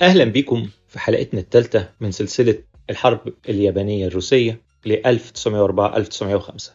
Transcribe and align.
أهلا 0.00 0.24
بكم 0.24 0.68
في 0.88 0.98
حلقتنا 0.98 1.40
الثالثة 1.40 1.94
من 2.00 2.10
سلسلة 2.10 2.62
الحرب 2.90 3.34
اليابانية 3.48 4.06
الروسية 4.06 4.62
ل 4.86 4.96
1904-1905 4.96 6.70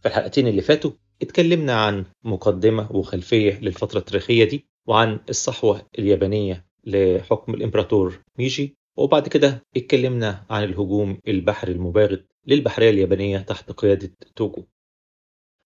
في 0.00 0.06
الحلقتين 0.06 0.46
اللي 0.48 0.62
فاتوا 0.62 0.90
اتكلمنا 1.22 1.74
عن 1.84 2.04
مقدمة 2.24 2.92
وخلفية 2.92 3.60
للفترة 3.60 3.98
التاريخية 3.98 4.44
دي 4.44 4.66
وعن 4.86 5.20
الصحوة 5.28 5.86
اليابانية 5.98 6.64
لحكم 6.84 7.54
الإمبراطور 7.54 8.18
ميجي 8.38 8.76
وبعد 8.96 9.28
كده 9.28 9.62
اتكلمنا 9.76 10.44
عن 10.50 10.64
الهجوم 10.64 11.18
البحري 11.28 11.72
المباغت 11.72 12.26
للبحرية 12.46 12.90
اليابانية 12.90 13.38
تحت 13.38 13.72
قيادة 13.72 14.10
توجو 14.36 14.64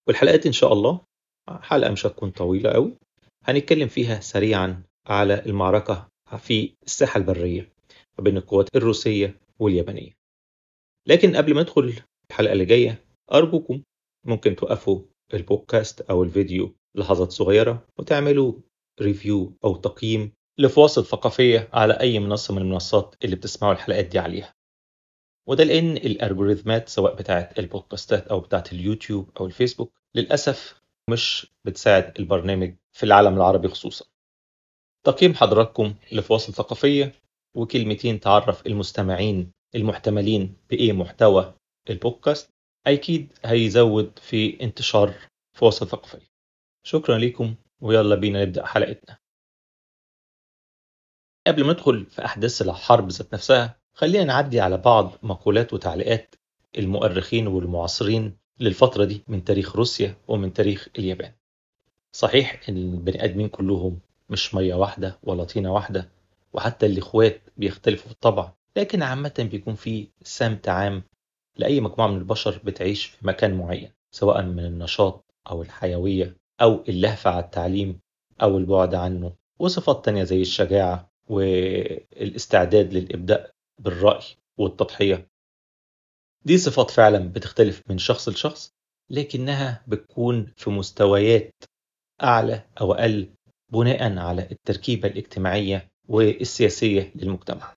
والحلقات 0.09 0.47
إن 0.47 0.53
شاء 0.53 0.73
الله 0.73 1.01
حلقة 1.61 1.91
مش 1.91 2.07
هتكون 2.07 2.31
طويلة 2.31 2.71
قوي 2.71 2.99
هنتكلم 3.45 3.89
فيها 3.89 4.21
سريعا 4.21 4.83
على 5.07 5.43
المعركة 5.47 6.09
في 6.37 6.75
الساحة 6.87 7.19
البرية 7.19 7.73
ما 8.19 8.25
بين 8.25 8.37
القوات 8.37 8.77
الروسية 8.77 9.41
واليابانية. 9.59 10.17
لكن 11.07 11.37
قبل 11.37 11.55
ما 11.55 11.63
ندخل 11.63 11.95
الحلقة 12.31 12.53
اللي 12.53 12.65
جاية 12.65 13.05
أرجوكم 13.33 13.83
ممكن 14.25 14.57
توقفوا 14.57 15.03
البودكاست 15.35 16.01
أو 16.01 16.23
الفيديو 16.23 16.75
لحظات 16.95 17.31
صغيرة 17.33 17.87
وتعملوا 17.99 18.55
ريفيو 19.01 19.57
أو 19.65 19.77
تقييم 19.77 20.33
لفواصل 20.59 21.07
ثقافية 21.07 21.69
على 21.73 22.01
أي 22.01 22.19
منصة 22.19 22.55
من 22.55 22.63
المنصات 22.63 23.15
اللي 23.25 23.37
بتسمعوا 23.37 23.73
الحلقات 23.73 24.05
دي 24.05 24.19
عليها. 24.19 24.55
وده 25.49 25.65
لأن 25.65 25.97
الألجوريثمات 25.97 26.89
سواء 26.89 27.15
بتاعة 27.15 27.51
البودكاستات 27.59 28.29
أو 28.29 28.41
بتاعة 28.41 28.65
اليوتيوب 28.73 29.31
أو 29.41 29.47
الفيسبوك 29.47 29.93
للأسف 30.15 30.83
مش 31.11 31.53
بتساعد 31.65 32.19
البرنامج 32.19 32.75
في 32.93 33.03
العالم 33.07 33.37
العربي 33.37 33.69
خصوصا. 33.69 34.05
تقييم 35.05 35.35
حضراتكم 35.35 35.95
لفواصل 36.13 36.53
ثقافية 36.53 37.13
وكلمتين 37.55 38.21
تعرف 38.21 38.67
المستمعين 38.67 39.53
المحتملين 39.75 40.57
بإيه 40.71 40.93
محتوى 40.93 41.55
البودكاست 41.91 42.51
أكيد 42.87 43.33
هيزود 43.45 44.19
في 44.19 44.63
انتشار 44.63 45.15
فواصل 45.53 45.89
ثقافية. 45.89 46.29
شكرا 46.83 47.19
لكم 47.19 47.55
ويلا 47.81 48.15
بينا 48.15 48.45
نبدأ 48.45 48.67
حلقتنا. 48.67 49.19
قبل 51.47 51.65
ما 51.65 51.73
ندخل 51.73 52.07
في 52.07 52.25
أحداث 52.25 52.63
الحرب 52.63 53.09
ذات 53.09 53.35
نفسها 53.35 53.79
خلينا 53.95 54.25
نعدي 54.25 54.61
على 54.61 54.77
بعض 54.77 55.13
مقولات 55.23 55.73
وتعليقات 55.73 56.35
المؤرخين 56.79 57.47
والمعاصرين 57.47 58.37
للفترة 58.61 59.05
دي 59.05 59.23
من 59.29 59.45
تاريخ 59.45 59.77
روسيا 59.77 60.17
ومن 60.29 60.53
تاريخ 60.53 60.89
اليابان. 60.99 61.33
صحيح 62.13 62.69
إن 62.69 62.77
البني 62.77 63.25
آدمين 63.25 63.49
كلهم 63.49 64.01
مش 64.31 64.55
مية 64.55 64.75
واحدة 64.75 65.19
ولا 65.23 65.45
طينة 65.45 65.73
واحدة 65.75 66.09
وحتى 66.53 66.87
الاخوات 66.87 67.43
بيختلفوا 67.57 68.07
في 68.07 68.13
الطبع. 68.13 68.53
لكن 68.77 69.03
عامة 69.03 69.49
بيكون 69.51 69.75
في 69.75 70.09
سمت 70.23 70.69
عام 70.69 71.03
لأي 71.57 71.81
مجموعة 71.81 72.09
من 72.09 72.19
البشر 72.19 72.61
بتعيش 72.65 73.05
في 73.07 73.27
مكان 73.27 73.55
معين 73.55 73.93
سواء 74.11 74.43
من 74.43 74.65
النشاط 74.65 75.25
أو 75.51 75.63
الحيوية 75.63 76.37
أو 76.61 76.85
اللهفة 76.89 77.31
على 77.31 77.45
التعليم 77.45 78.01
أو 78.43 78.59
البعد 78.59 78.95
عنه 78.95 79.33
وصفات 79.59 80.05
تانية 80.05 80.25
زي 80.25 80.41
الشجاعة 80.43 81.11
والإستعداد 81.29 82.93
للإبداء 82.93 83.51
بالرأي 83.79 84.25
والتضحية. 84.59 85.29
دي 86.45 86.59
صفات 86.59 86.91
فعلا 86.91 87.19
بتختلف 87.33 87.83
من 87.91 87.99
شخص 87.99 88.29
لشخص 88.29 88.73
لكنها 89.11 89.85
بتكون 89.87 90.53
في 90.57 90.71
مستويات 90.71 91.55
أعلى 92.23 92.65
أو 92.81 92.93
أقل 92.93 93.31
بناء 93.73 94.19
على 94.19 94.49
التركيبة 94.51 95.09
الاجتماعية 95.09 95.89
والسياسية 96.09 97.13
للمجتمع. 97.15 97.75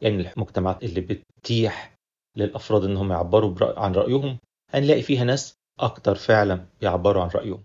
يعني 0.00 0.32
المجتمعات 0.32 0.84
اللي 0.84 1.00
بتتيح 1.00 1.96
للأفراد 2.36 2.84
إنهم 2.84 3.12
يعبروا 3.12 3.80
عن 3.80 3.92
رأيهم 3.94 4.38
هنلاقي 4.70 5.02
فيها 5.02 5.24
ناس 5.24 5.54
أكتر 5.80 6.14
فعلا 6.14 6.66
بيعبروا 6.80 7.22
عن 7.22 7.28
رأيهم. 7.28 7.64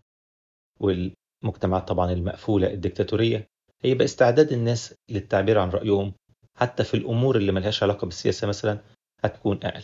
والمجتمعات 0.80 1.88
طبعا 1.88 2.12
المقفولة 2.12 2.74
الدكتاتورية 2.74 3.48
هيبقى 3.82 4.06
استعداد 4.06 4.52
الناس 4.52 4.96
للتعبير 5.10 5.60
عن 5.60 5.70
رأيهم 5.70 6.14
حتى 6.56 6.84
في 6.84 6.94
الأمور 6.94 7.36
اللي 7.38 7.52
ملهاش 7.52 7.84
علاقة 7.84 8.06
بالسياسة 8.06 8.48
مثلا 8.48 8.80
هتكون 9.24 9.60
أقل. 9.64 9.84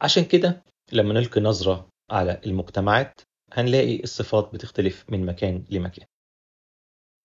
عشان 0.00 0.24
كده 0.24 0.62
لما 0.92 1.14
نلقي 1.14 1.40
نظرة 1.40 1.88
على 2.10 2.40
المجتمعات 2.46 3.20
هنلاقي 3.52 4.02
الصفات 4.02 4.50
بتختلف 4.54 5.04
من 5.08 5.26
مكان 5.26 5.64
لمكان. 5.70 6.06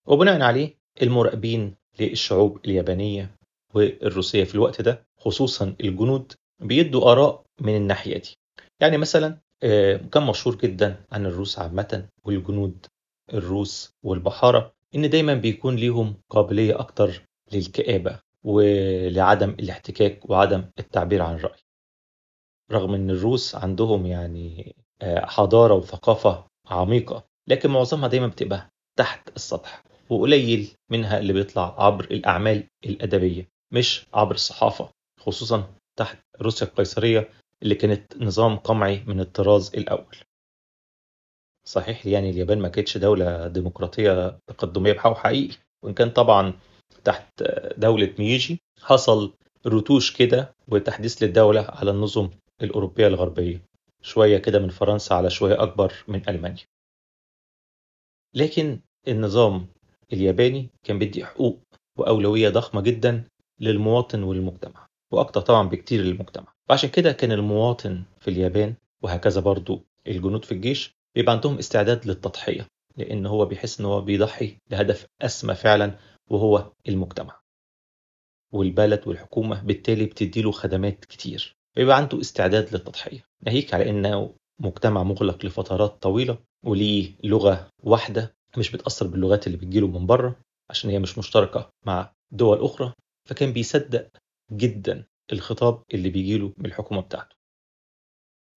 وبناء 0.06 0.40
عليه 0.42 0.74
المراقبين 1.02 1.74
للشعوب 2.00 2.60
اليابانية 2.64 3.30
والروسية 3.74 4.44
في 4.44 4.54
الوقت 4.54 4.80
ده 4.82 5.06
خصوصا 5.18 5.76
الجنود 5.80 6.32
بيدوا 6.60 7.12
آراء 7.12 7.42
من 7.60 7.76
الناحية 7.76 8.18
دي. 8.18 8.36
يعني 8.80 8.98
مثلا 8.98 9.38
كان 10.12 10.22
مشهور 10.26 10.56
جدا 10.56 11.04
عن 11.12 11.26
الروس 11.26 11.58
عامة 11.58 12.08
والجنود 12.24 12.86
الروس 13.34 13.90
والبحارة 14.02 14.72
إن 14.94 15.10
دايما 15.10 15.34
بيكون 15.34 15.76
ليهم 15.76 16.14
قابلية 16.30 16.80
أكتر 16.80 17.22
للكآبة 17.52 18.18
ولعدم 18.44 19.50
الاحتكاك 19.50 20.30
وعدم 20.30 20.64
التعبير 20.78 21.22
عن 21.22 21.34
الرأي 21.34 21.58
رغم 22.72 22.94
إن 22.94 23.10
الروس 23.10 23.54
عندهم 23.54 24.06
يعني 24.06 24.76
حضارة 25.02 25.74
وثقافة 25.74 26.44
عميقة 26.66 27.24
لكن 27.48 27.70
معظمها 27.70 28.08
دايما 28.08 28.26
بتبقى 28.26 28.70
تحت 28.98 29.28
السطح. 29.36 29.82
وقليل 30.10 30.74
منها 30.90 31.18
اللي 31.18 31.32
بيطلع 31.32 31.84
عبر 31.86 32.04
الأعمال 32.04 32.64
الأدبية 32.86 33.48
مش 33.70 34.06
عبر 34.14 34.34
الصحافة 34.34 34.90
خصوصا 35.20 35.74
تحت 35.96 36.18
روسيا 36.42 36.66
القيصرية 36.66 37.28
اللي 37.62 37.74
كانت 37.74 38.16
نظام 38.16 38.56
قمعي 38.56 39.04
من 39.06 39.20
الطراز 39.20 39.74
الأول. 39.74 40.16
صحيح 41.66 42.06
يعني 42.06 42.30
اليابان 42.30 42.58
ما 42.58 42.68
كانتش 42.68 42.98
دولة 42.98 43.46
ديمقراطية 43.48 44.38
تقدمية 44.46 44.92
بحق 44.92 45.16
حقيقي 45.16 45.56
وإن 45.82 45.94
كان 45.94 46.10
طبعا 46.10 46.52
تحت 47.04 47.42
دولة 47.78 48.14
ميجي 48.18 48.60
حصل 48.82 49.32
رتوش 49.66 50.16
كده 50.16 50.54
وتحديث 50.68 51.22
للدولة 51.22 51.60
على 51.60 51.90
النظم 51.90 52.30
الأوروبية 52.62 53.06
الغربية 53.06 53.62
شوية 54.02 54.38
كده 54.38 54.58
من 54.58 54.68
فرنسا 54.68 55.14
على 55.14 55.30
شوية 55.30 55.62
أكبر 55.62 55.92
من 56.08 56.28
ألمانيا. 56.28 56.64
لكن 58.34 58.80
النظام 59.08 59.66
الياباني 60.14 60.70
كان 60.82 60.98
بيدي 60.98 61.24
حقوق 61.24 61.60
وأولوية 61.98 62.48
ضخمة 62.48 62.80
جدا 62.80 63.24
للمواطن 63.60 64.22
والمجتمع 64.22 64.86
وأكتر 65.12 65.40
طبعا 65.40 65.68
بكتير 65.68 66.00
للمجتمع. 66.00 66.54
وعشان 66.70 66.90
كده 66.90 67.12
كان 67.12 67.32
المواطن 67.32 68.02
في 68.20 68.28
اليابان 68.28 68.74
وهكذا 69.02 69.40
برضو 69.40 69.84
الجنود 70.06 70.44
في 70.44 70.52
الجيش 70.52 70.94
بيبقى 71.14 71.32
عندهم 71.32 71.58
استعداد 71.58 72.06
للتضحية 72.06 72.66
لأن 72.96 73.26
هو 73.26 73.44
بيحس 73.46 73.80
إن 73.80 73.86
هو 73.86 74.00
بيضحي 74.00 74.56
لهدف 74.70 75.06
أسمى 75.22 75.54
فعلا 75.54 75.98
وهو 76.30 76.72
المجتمع 76.88 77.40
والبلد 78.52 79.08
والحكومة 79.08 79.62
بالتالي 79.62 80.04
بتديله 80.06 80.50
خدمات 80.52 81.04
كتير. 81.04 81.56
بيبقى 81.76 81.96
عنده 81.96 82.20
استعداد 82.20 82.72
للتضحية. 82.74 83.24
ناهيك 83.42 83.74
على 83.74 83.90
إنه 83.90 84.34
مجتمع 84.58 85.02
مغلق 85.02 85.44
لفترات 85.46 86.02
طويلة 86.02 86.38
وليه 86.64 87.12
لغة 87.24 87.68
واحدة 87.82 88.34
مش 88.58 88.70
بتأثر 88.72 89.06
باللغات 89.06 89.46
اللي 89.46 89.58
بتجيله 89.58 89.86
من 89.88 90.06
بره 90.06 90.36
عشان 90.70 90.90
هي 90.90 90.98
مش 90.98 91.18
مشتركة 91.18 91.70
مع 91.86 92.12
دول 92.32 92.64
أخرى 92.64 92.92
فكان 93.28 93.52
بيصدق 93.52 94.08
جدا 94.52 95.04
الخطاب 95.32 95.82
اللي 95.94 96.10
بيجيله 96.10 96.52
من 96.58 96.66
الحكومة 96.66 97.00
بتاعته. 97.00 97.36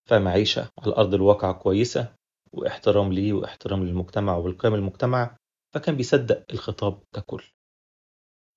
فمعيشة 0.10 0.70
على 0.80 0.96
أرض 0.96 1.14
الواقع 1.14 1.52
كويسة 1.52 2.16
واحترام 2.54 3.14
ليه 3.14 3.34
واحترام 3.34 3.84
للمجتمع 3.86 4.36
والقيم 4.38 4.74
المجتمع 4.76 5.38
فكان 5.74 5.96
بيصدق 5.96 6.46
الخطاب 6.54 7.04
ككل. 7.16 7.44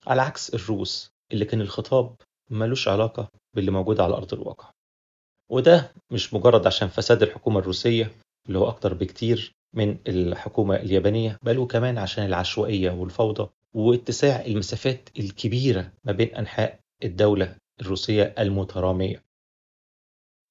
على 0.06 0.22
عكس 0.22 0.54
الروس 0.54 1.10
اللي 1.32 1.44
كان 1.44 1.60
الخطاب 1.60 2.16
ملوش 2.50 2.88
علاقة 2.88 3.28
باللي 3.56 3.70
موجود 3.70 4.00
على 4.00 4.14
أرض 4.14 4.34
الواقع. 4.34 4.70
وده 5.50 5.92
مش 6.12 6.34
مجرد 6.34 6.66
عشان 6.66 6.88
فساد 6.88 7.22
الحكومة 7.22 7.60
الروسية 7.60 8.10
اللي 8.48 8.58
هو 8.58 8.68
أكتر 8.68 8.94
بكتير 8.94 9.52
من 9.74 9.96
الحكومة 10.08 10.76
اليابانية 10.76 11.38
بل 11.42 11.58
وكمان 11.58 11.98
عشان 11.98 12.24
العشوائية 12.26 12.90
والفوضى 12.90 13.50
واتساع 13.74 14.44
المسافات 14.46 15.08
الكبيرة 15.18 15.92
ما 16.04 16.12
بين 16.12 16.34
أنحاء 16.34 16.80
الدولة 17.04 17.56
الروسية 17.80 18.34
المترامية. 18.38 19.22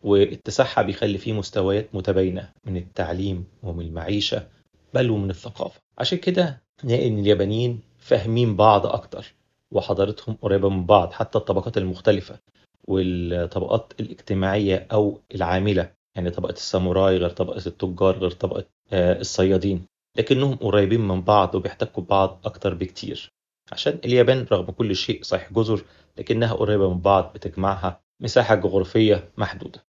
واتساعها 0.04 0.82
بيخلي 0.82 1.18
فيه 1.18 1.34
مستويات 1.34 1.96
متباينة 1.96 2.52
من 2.66 2.78
التعليم 2.78 3.46
ومن 3.64 3.86
المعيشة 3.86 4.48
بل 4.94 5.10
ومن 5.10 5.30
الثقافة. 5.30 5.82
عشان 5.98 6.18
كده 6.18 6.62
نلاقي 6.84 7.08
إن 7.08 7.20
اليابانيين 7.20 7.80
فاهمين 7.98 8.56
بعض 8.56 8.86
أكتر 8.86 9.34
وحضارتهم 9.72 10.36
قريبة 10.42 10.70
من 10.70 10.86
بعض 10.86 11.12
حتى 11.12 11.38
الطبقات 11.38 11.78
المختلفة 11.78 12.40
والطبقات 12.88 13.94
الاجتماعية 14.00 14.88
أو 14.92 15.22
العاملة 15.36 15.92
يعني 16.16 16.30
طبقة 16.30 16.52
الساموراي 16.52 17.18
غير 17.18 17.30
طبقة 17.30 17.62
التجار 17.68 18.18
غير 18.18 18.32
طبقة 18.32 18.66
الصيادين 18.94 19.86
لكنهم 20.18 20.56
قريبين 20.56 21.02
من 21.02 21.22
بعض 21.22 21.56
وبيحتكوا 21.56 22.04
ببعض 22.04 22.42
أكتر 22.46 22.74
بكتير. 22.74 23.32
عشان 23.72 24.00
اليابان 24.06 24.46
رغم 24.52 24.72
كل 24.72 24.96
شيء 24.96 25.24
صحيح 25.24 25.54
جزر 25.54 25.84
لكنها 26.18 26.54
قريبة 26.54 26.94
من 26.94 27.00
بعض 27.00 27.34
بتجمعها 27.34 28.02
مساحة 28.22 28.56
جغرافية 28.56 29.30
محدودة. 29.38 29.84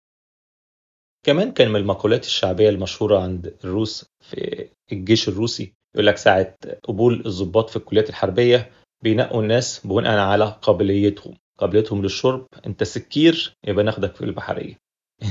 كمان 1.25 1.51
كان 1.51 1.69
من 1.69 1.75
المقولات 1.75 2.25
الشعبية 2.25 2.69
المشهورة 2.69 3.19
عند 3.19 3.55
الروس 3.63 4.05
في 4.19 4.69
الجيش 4.91 5.29
الروسي 5.29 5.73
يقول 5.95 6.07
لك 6.07 6.17
ساعة 6.17 6.55
قبول 6.83 7.23
الضباط 7.25 7.69
في 7.69 7.75
الكليات 7.75 8.09
الحربية 8.09 8.71
بينقوا 9.03 9.41
الناس 9.41 9.87
بناء 9.87 10.17
على 10.19 10.57
قابليتهم. 10.61 11.37
قابليتهم 11.57 12.01
للشرب 12.01 12.47
أنت 12.65 12.83
سكير 12.83 13.53
يبقى 13.67 13.83
ناخدك 13.85 14.15
في 14.15 14.21
البحرية. 14.21 14.75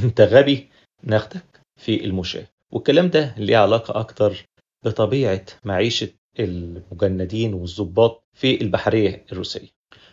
أنت 0.05 0.21
غبي 0.21 0.69
ناخدك 1.03 1.61
في 1.76 2.05
المشاة. 2.05 2.47
والكلام 2.73 3.09
ده 3.09 3.35
ليه 3.38 3.56
علاقة 3.56 4.00
أكتر 4.00 4.47
بطبيعة 4.85 5.47
معيشة 5.65 6.09
المجندين 6.41 7.55
والضباط 7.55 8.25
في 8.37 8.61
البحرية 8.61 9.26
الروسية. 9.32 9.69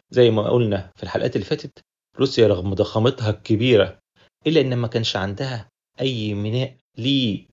زي 0.10 0.32
ما 0.32 0.50
قلنا 0.50 0.92
في 0.96 1.04
الحلقات 1.04 1.36
اللي 1.36 1.46
فاتت 1.46 1.80
روسيا 2.20 2.48
رغم 2.48 2.74
ضخامتها 2.74 3.30
الكبيرة 3.30 4.00
إلا 4.48 4.62
إن 4.62 4.76
ما 4.78 4.88
كانش 4.88 5.16
عندها 5.16 5.70
أي 6.02 6.34
ميناء 6.34 6.78
ليه 6.98 7.48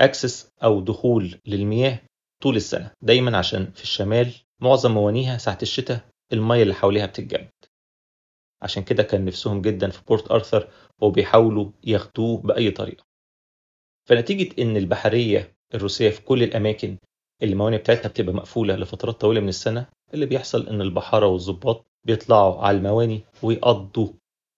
أكسس 0.00 0.50
أو 0.62 0.80
دخول 0.80 1.40
للمياه 1.46 2.00
طول 2.42 2.56
السنة. 2.56 2.90
دايما 3.02 3.38
عشان 3.38 3.72
في 3.72 3.82
الشمال 3.82 4.32
معظم 4.60 4.90
موانيها 4.94 5.38
ساعة 5.38 5.58
الشتاء 5.62 6.08
المية 6.32 6.62
اللي 6.62 6.74
حواليها 6.74 7.06
بتتجمد. 7.06 7.50
عشان 8.62 8.82
كده 8.82 9.02
كان 9.02 9.24
نفسهم 9.24 9.62
جدا 9.62 9.90
في 9.90 10.02
بورت 10.08 10.30
أرثر 10.30 10.68
وبيحاولوا 11.02 11.70
ياخدوه 11.84 12.38
بأي 12.42 12.70
طريقة. 12.70 13.04
فنتيجة 14.08 14.62
إن 14.62 14.76
البحرية 14.76 15.56
الروسية 15.74 16.10
في 16.10 16.20
كل 16.22 16.42
الأماكن 16.42 16.96
اللي 17.42 17.52
الموانئ 17.52 17.78
بتاعتها 17.78 18.08
بتبقى 18.08 18.34
مقفولة 18.34 18.76
لفترات 18.76 19.20
طويلة 19.20 19.40
من 19.40 19.48
السنة 19.48 19.86
اللي 20.14 20.26
بيحصل 20.26 20.68
إن 20.68 20.80
البحارة 20.80 21.26
والظباط 21.26 21.86
بيطلعوا 22.04 22.60
على 22.62 22.76
المواني 22.76 23.20
ويقضوا 23.42 24.08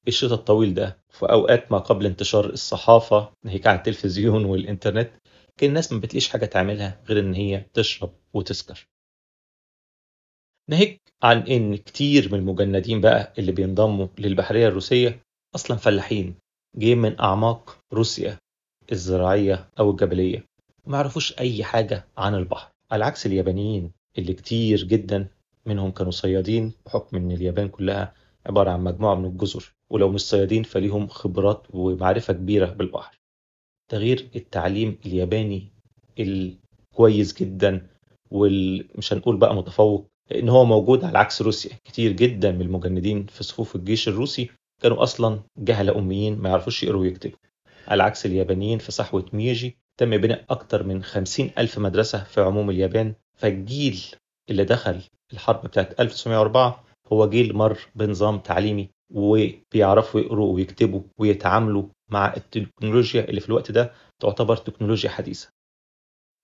الشتاء 0.09 0.35
الطويل 0.35 0.75
ده 0.75 0.99
في 1.11 1.27
أوقات 1.27 1.73
ما 1.73 1.79
قبل 1.79 2.07
انتشار 2.07 2.45
الصحافة 2.51 3.33
ناهيك 3.45 3.67
عن 3.67 3.77
التلفزيون 3.77 4.45
والإنترنت 4.45 5.11
كان 5.57 5.69
الناس 5.69 5.93
ما 5.93 5.99
بتلاقيش 5.99 6.29
حاجة 6.29 6.47
تعملها 6.47 7.01
غير 7.09 7.21
إن 7.21 7.35
هي 7.35 7.65
تشرب 7.75 8.13
وتسكر. 8.35 8.87
ناهيك 10.69 11.01
عن 11.23 11.39
إن 11.43 11.77
كتير 11.77 12.33
من 12.33 12.39
المجندين 12.39 13.01
بقى 13.01 13.33
اللي 13.39 13.53
بينضموا 13.53 14.07
للبحرية 14.19 14.69
الروسية 14.69 15.21
أصلا 15.55 15.77
فلاحين 15.77 16.35
جايين 16.77 16.99
من 16.99 17.21
أعماق 17.21 17.79
روسيا. 17.93 18.39
الزراعية 18.93 19.69
أو 19.79 19.91
الجبلية. 19.91 20.45
ما 20.87 20.97
يعرفوش 20.97 21.39
أي 21.39 21.65
حاجة 21.65 22.05
عن 22.17 22.35
البحر. 22.35 22.71
على 22.91 23.05
عكس 23.05 23.27
اليابانيين 23.27 23.91
اللي 24.19 24.33
كتير 24.35 24.85
جدا 24.85 25.29
منهم 25.67 25.91
كانوا 25.91 26.11
صيادين 26.13 26.73
بحكم 26.87 27.17
إن 27.17 27.31
اليابان 27.33 27.69
كلها 27.69 28.15
عبارة 28.47 28.71
عن 28.71 28.85
مجموعة 28.85 29.15
من 29.15 29.25
الجزر 29.25 29.73
ولو 29.91 30.09
مش 30.09 30.21
صيادين 30.21 30.63
فليهم 30.63 31.07
خبرات 31.09 31.67
ومعرفة 31.71 32.33
كبيرة 32.33 32.67
بالبحر. 32.67 33.21
تغيير 33.91 34.29
التعليم 34.37 34.99
الياباني 35.07 35.73
الكويس 36.19 37.35
جدا 37.35 37.87
ومش 38.31 39.13
هنقول 39.13 39.37
بقى 39.37 39.55
متفوق 39.55 40.07
ان 40.35 40.49
هو 40.49 40.65
موجود 40.65 41.05
على 41.05 41.19
عكس 41.19 41.43
روسيا. 41.43 41.71
كتير 41.85 42.13
جدا 42.13 42.53
من 42.53 42.61
المجندين 42.63 43.27
في 43.27 43.45
صفوف 43.45 43.77
الجيش 43.77 44.09
الروسي 44.09 44.51
كانوا 44.83 45.03
أصلا 45.03 45.41
جهلة 45.59 45.99
أميين 45.99 46.39
ما 46.39 46.49
يعرفوش 46.49 46.83
يقروا 46.83 47.01
ويكتبوا. 47.01 47.39
على 47.89 48.03
عكس 48.03 48.27
اليابانيين 48.27 48.79
في 48.79 48.93
صحوة 48.93 49.27
ميجي 49.33 49.79
تم 49.97 50.11
بناء 50.17 50.45
أكتر 50.51 50.83
من 50.83 51.03
خمسين 51.03 51.51
ألف 51.59 51.79
مدرسة 51.79 52.25
في 52.25 52.41
عموم 52.41 52.71
اليابان 52.71 53.15
فالجيل 53.39 54.01
اللي 54.51 54.65
دخل 54.65 55.01
الحرب 55.33 55.67
بتاعت 55.67 56.01
1904 56.01 56.85
هو 57.13 57.29
جيل 57.29 57.57
مر 57.57 57.79
بنظام 57.95 58.39
تعليمي 58.39 58.91
وبيعرفوا 59.15 60.21
يقروا 60.21 60.55
ويكتبوا 60.55 61.03
ويتعاملوا 61.19 61.85
مع 62.09 62.35
التكنولوجيا 62.37 63.25
اللي 63.25 63.41
في 63.41 63.49
الوقت 63.49 63.71
ده 63.73 63.93
تعتبر 64.21 64.57
تكنولوجيا 64.57 65.11
حديثة. 65.11 65.49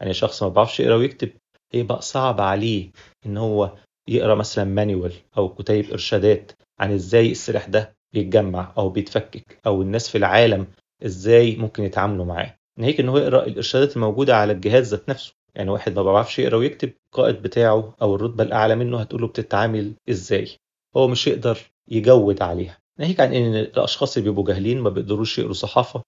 يعني 0.01 0.15
شخص 0.15 0.43
ما 0.43 0.49
بيعرفش 0.49 0.81
يقرأ 0.81 0.95
ويكتب 0.95 1.31
يبقى 1.75 2.03
صعب 2.03 2.41
عليه 2.41 2.91
إن 3.27 3.37
هو 3.37 3.77
يقرأ 4.09 4.35
مثلا 4.35 4.65
مانيوال 4.65 5.13
أو 5.39 5.55
كتيب 5.55 5.91
إرشادات 5.91 6.53
عن 6.81 6.93
إزاي 6.93 7.31
السلاح 7.31 7.67
ده 7.69 7.97
بيتجمع 8.13 8.73
أو 8.79 8.91
بيتفكك 8.91 9.61
أو 9.67 9.83
الناس 9.83 10.09
في 10.11 10.19
العالم 10.19 10.67
إزاي 11.05 11.57
ممكن 11.57 11.83
يتعاملوا 11.83 12.25
معاه. 12.25 12.59
ناهيك 12.79 13.01
إن 13.01 13.09
هو 13.09 13.19
يقرأ 13.19 13.45
الإرشادات 13.47 13.97
الموجودة 13.97 14.37
على 14.37 14.53
الجهاز 14.53 14.95
ذات 14.95 15.09
نفسه. 15.09 15.35
يعني 15.55 15.71
واحد 15.71 15.97
ما 15.97 16.03
بيعرفش 16.03 16.39
يقرأ 16.39 16.57
ويكتب 16.57 16.93
القائد 17.07 17.43
بتاعه 17.43 17.95
أو 18.03 18.15
الرتبة 18.15 18.45
الأعلى 18.45 18.75
منه 18.77 19.01
هتقول 19.01 19.21
له 19.23 19.29
بتتعامل 19.29 19.95
إزاي. 20.11 20.49
هو 20.97 21.09
مش 21.09 21.27
يقدر 21.27 21.59
يجود 21.89 22.43
عليها. 22.43 22.79
ناهيك 22.99 23.21
عن 23.21 23.35
إن 23.35 23.55
الأشخاص 23.57 24.17
اللي 24.17 24.29
بيبقوا 24.31 24.47
جاهلين 24.47 24.81
ما 24.81 24.91
بيقدروش 24.91 25.39
يقروا 25.39 25.53
صحافة 25.55 26.03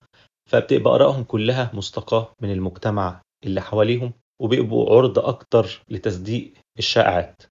فبتبقى 0.48 0.94
آرائهم 0.94 1.24
كلها 1.24 1.70
مستقاة 1.74 2.32
من 2.40 2.50
المجتمع 2.52 3.22
اللي 3.44 3.60
حواليهم 3.60 4.12
وبيبقوا 4.40 4.96
عرضة 4.96 5.28
أكتر 5.28 5.82
لتصديق 5.88 6.52
الشائعات. 6.78 7.42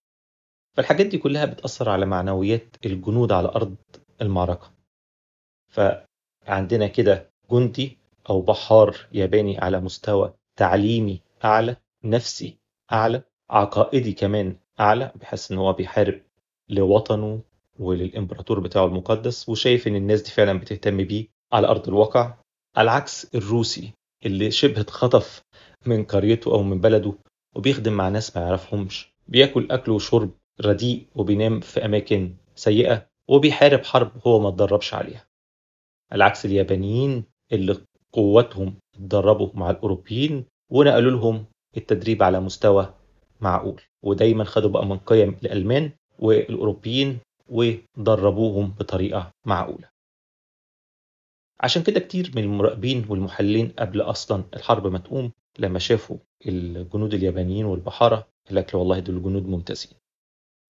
فالحاجات 0.78 1.06
دي 1.06 1.18
كلها 1.18 1.46
بتأثر 1.46 1.90
على 1.90 2.06
معنويات 2.06 2.76
الجنود 2.86 3.32
على 3.32 3.48
أرض 3.48 3.76
المعركة. 4.22 4.72
فعندنا 6.48 6.88
كده 6.88 7.30
جندي 7.52 7.98
أو 8.30 8.42
بحار 8.42 8.96
ياباني 9.14 9.58
على 9.60 9.80
مستوى 9.80 10.34
تعليمي 10.56 11.22
أعلى 11.46 11.76
نفسي 12.04 12.58
أعلى 12.92 13.22
عقائدي 13.50 14.14
كمان 14.14 14.56
أعلى 14.80 15.12
بحس 15.16 15.52
إن 15.52 15.58
هو 15.58 15.74
بيحارب 15.74 16.22
لوطنه 16.70 17.42
وللإمبراطور 17.80 18.60
بتاعه 18.60 18.86
المقدس 18.86 19.50
وشايف 19.50 19.88
إن 19.88 19.96
الناس 19.96 20.22
دي 20.22 20.32
فعلا 20.32 20.60
بتهتم 20.60 20.98
بيه 20.98 21.28
على 21.54 21.68
أرض 21.68 21.88
الواقع. 21.88 22.34
على 22.78 22.92
عكس 22.92 23.36
الروسي 23.36 23.92
اللي 24.26 24.52
شبه 24.52 24.82
اتخطف 24.82 25.42
من 25.86 26.04
قريته 26.04 26.52
أو 26.52 26.64
من 26.64 26.82
بلده 26.82 27.14
وبيخدم 27.56 27.94
مع 27.94 28.10
ناس 28.10 28.38
ما 28.38 28.44
يعرفهمش 28.44 29.14
بياكل 29.28 29.68
أكل 29.72 29.92
وشرب 29.92 30.32
رديء 30.62 31.08
وبينام 31.16 31.60
في 31.60 31.86
أماكن 31.86 32.36
سيئة 32.56 33.08
وبيحارب 33.28 33.84
حرب 33.86 34.12
هو 34.28 34.40
ما 34.40 34.50
اتدربش 34.50 34.94
عليها. 34.94 35.27
على 36.12 36.24
عكس 36.24 36.46
اليابانيين 36.46 37.24
اللي 37.52 37.78
قوتهم 38.14 38.76
اتدربوا 38.96 39.50
مع 39.54 39.70
الأوروبيين 39.70 40.46
ونقلوا 40.70 41.12
لهم 41.12 41.46
التدريب 41.78 42.24
على 42.24 42.40
مستوى 42.40 42.94
معقول. 43.42 43.82
ودايما 44.04 44.44
خدوا 44.44 44.70
بقى 44.70 44.86
من 44.86 44.98
قيم 44.98 45.30
الألمان 45.30 45.92
والأوروبيين 46.20 47.20
ودربوهم 47.50 48.72
بطريقة 48.80 49.32
معقولة. 49.46 49.90
عشان 51.60 51.84
كده 51.84 52.00
كتير 52.00 52.32
من 52.36 52.44
المراقبين 52.44 53.06
والمحللين 53.10 53.74
قبل 53.80 54.02
أصلا 54.02 54.44
الحرب 54.54 54.88
ما 54.88 54.98
تقوم 55.00 55.32
لما 55.60 55.80
شافوا 55.80 56.18
الجنود 56.46 57.14
اليابانيين 57.14 57.66
والبحارة 57.66 58.28
قال 58.48 58.56
لك 58.56 58.74
والله 58.74 59.00
دول 59.00 59.24
جنود 59.24 59.48
ممتازين. 59.48 59.92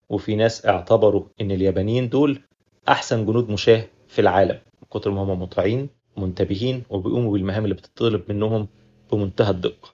وفي 0.10 0.36
ناس 0.36 0.66
اعتبروا 0.66 1.26
إن 1.42 1.52
اليابانيين 1.52 2.10
دول 2.10 2.42
أحسن 2.90 3.26
جنود 3.26 3.50
مشاة 3.50 3.88
في 4.08 4.22
العالم. 4.22 4.60
كتر 5.00 5.12
ما 5.12 5.22
هم 5.22 5.42
مطيعين 5.42 5.89
ومنتبهين 6.18 6.84
وبيقوموا 6.89 7.32
بالمهام 7.34 7.63
اللي 7.63 7.75
بتطلب 7.75 8.24
منهم 8.30 8.68
بمنتهى 9.12 9.50
الدقة. 9.50 9.94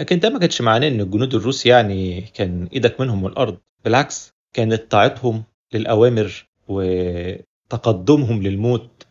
لكن 0.00 0.18
ده 0.18 0.30
ما 0.30 0.38
كانش 0.38 0.62
معناه 0.62 0.88
إن 0.88 1.00
الجنود 1.00 1.34
الروس 1.34 1.66
يعني 1.66 2.20
كان 2.20 2.68
إيدك 2.72 3.00
منهم 3.00 3.22
من 3.22 3.26
الأرض 3.30 3.58
بالعكس 3.84 4.32
كانت 4.52 4.90
طاعتهم 4.90 5.44
للأوامر 5.74 6.46
وتقدمهم 6.68 8.42
للموت 8.42 9.06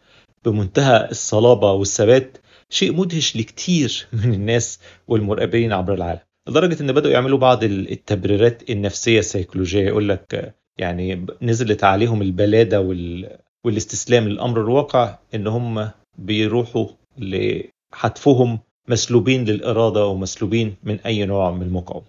بمنتهى 0.46 1.08
الصلابة 1.12 1.72
والثبات 1.72 2.38
شيء 2.70 2.94
مدهش 2.94 3.36
لكتير 3.38 4.08
من 4.14 4.34
الناس 4.34 4.80
والمراقبين 5.08 5.74
عبر 5.74 5.94
العالم. 5.94 6.20
لدرجة 6.48 6.82
إن 6.82 6.92
بدأوا 6.92 7.14
يعملوا 7.14 7.38
بعض 7.38 7.64
التبريرات 7.64 8.70
النفسية 8.70 9.20
السيكولوجية 9.20 9.86
يقول 9.88 10.10
لك 10.10 10.56
يعني 10.78 11.26
نزلت 11.42 11.84
عليهم 11.84 12.22
البلادة 12.22 12.82
وال... 12.82 13.38
والاستسلام 13.66 14.28
للأمر 14.30 14.62
الواقع 14.62 15.18
إن 15.36 15.48
هم 15.48 15.92
بيروحوا 16.18 16.88
لحتفهم 17.18 18.60
مسلوبين 18.88 19.46
للإرادة 19.46 20.06
ومسلوبين 20.06 20.76
من 20.84 21.00
أي 21.00 21.26
نوع 21.26 21.52
من 21.52 21.62
المقاومة. 21.62 22.06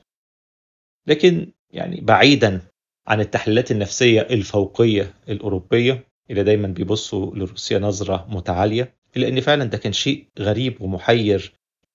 لكن 1.07 1.53
يعني 1.73 2.01
بعيدا 2.01 2.61
عن 3.07 3.21
التحليلات 3.21 3.71
النفسية 3.71 4.21
الفوقية 4.21 5.15
الأوروبية 5.29 6.05
اللي 6.31 6.43
دايما 6.45 6.69
بيبصوا 6.69 7.35
لروسيا 7.37 7.79
نظرة 7.79 8.27
متعالية 8.31 8.95
إلا 9.17 9.29
أن 9.29 9.41
فعلا 9.41 9.65
ده 9.65 9.79
كان 9.79 9.93
شيء 9.93 10.25
غريب 10.39 10.83
ومحير 10.83 11.53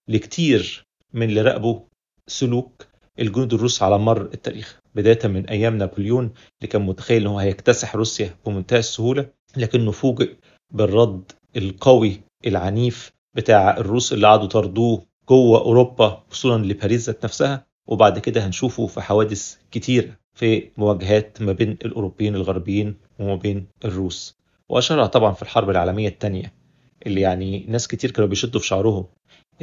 لكتير 0.08 0.86
من 1.14 1.30
اللي 1.30 1.42
راقبوا 1.42 1.80
سلوك 2.28 2.88
الجنود 3.20 3.54
الروس 3.54 3.84
على 3.84 3.98
مر 3.98 4.22
التاريخ 4.22 4.80
بداية 4.96 5.28
من 5.28 5.50
أيام 5.50 5.78
نابليون 5.78 6.24
اللي 6.26 6.68
كان 6.72 6.82
متخيل 6.82 7.22
أنه 7.22 7.38
هيكتسح 7.38 7.96
روسيا 7.96 8.36
بمنتهى 8.46 8.80
السهولة. 8.80 9.41
لكنه 9.58 9.92
فوجئ 9.92 10.36
بالرد 10.72 11.32
القوي 11.58 12.22
العنيف 12.48 13.12
بتاع 13.36 13.78
الروس 13.78 14.14
اللي 14.14 14.28
قعدوا 14.28 14.48
طردوه 14.48 15.06
جوه 15.30 15.60
أوروبا 15.60 16.24
وصولا 16.32 16.66
لباريس 16.66 17.06
ذات 17.10 17.24
نفسها. 17.24 17.66
وبعد 17.88 18.20
كده 18.20 18.46
هنشوفه 18.46 18.88
في 18.88 19.02
حوادث 19.02 19.56
كتيرة 19.72 20.18
في 20.34 20.70
مواجهات 20.78 21.42
ما 21.42 21.52
بين 21.52 21.72
الأوروبيين 21.86 22.36
الغربيين 22.36 22.96
وما 23.20 23.36
بين 23.36 23.68
الروس. 23.86 24.38
وأشهرها 24.70 25.06
طبعا 25.08 25.34
في 25.34 25.42
الحرب 25.42 25.70
العالمية 25.70 26.08
الثانية 26.08 26.54
اللي 27.06 27.22
يعني 27.22 27.66
ناس 27.70 27.88
كتير 27.88 28.12
كانوا 28.12 28.30
بيشدوا 28.30 28.62
في 28.62 28.68
شعرهم. 28.68 29.06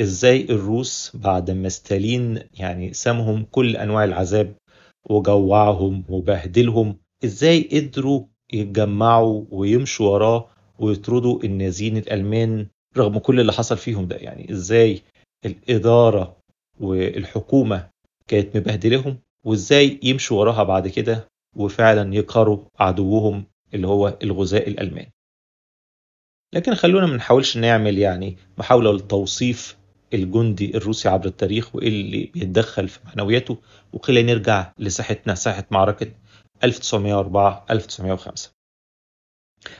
إزاي 0.00 0.46
الروس 0.50 1.12
بعد 1.14 1.50
ما 1.50 1.68
ستالين 1.68 2.40
يعني 2.54 2.92
سامهم 2.92 3.46
كل 3.50 3.76
أنواع 3.76 4.04
العذاب 4.04 4.54
وجوعهم 5.10 6.04
وبهدلهم 6.08 6.96
إزاي 7.24 7.68
قدروا 7.72 8.24
يتجمعوا 8.52 9.44
ويمشوا 9.50 10.08
وراه 10.10 10.48
ويطردوا 10.78 11.44
النازيين 11.44 11.96
الألمان 11.96 12.66
رغم 12.96 13.18
كل 13.18 13.40
اللي 13.40 13.52
حصل 13.52 13.76
فيهم 13.78 14.06
ده. 14.08 14.16
يعني 14.16 14.52
إزاي 14.52 15.02
الإدارة 15.46 16.36
والحكومة 16.80 17.88
كانت 18.28 18.56
مبهدلهم 18.56 19.18
وإزاي 19.44 20.00
يمشوا 20.02 20.40
وراها 20.40 20.62
بعد 20.62 20.88
كده 20.88 21.28
وفعلا 21.56 22.14
يقهروا 22.14 22.58
عدوهم 22.78 23.44
اللي 23.74 23.86
هو 23.86 24.18
الغزاة 24.22 24.58
الالمان 24.58 25.06
لكن 26.54 26.74
خلونا 26.74 27.06
ما 27.06 27.16
نحاولش 27.16 27.56
نعمل 27.56 27.98
يعني 27.98 28.36
محاولة 28.58 28.92
لتوصيف 28.92 29.76
الجندي 30.14 30.76
الروسي 30.76 31.08
عبر 31.08 31.26
التاريخ 31.26 31.74
وإيه 31.76 31.88
اللي 31.88 32.30
بيتدخل 32.34 32.88
في 32.88 32.98
معنوياته 33.06 33.58
وخلينا 33.92 34.32
نرجع 34.32 34.72
لساحتنا 34.78 35.34
ساحة 35.34 35.64
معركة 35.70 36.06
1904 36.64 37.66
1905 37.70 38.50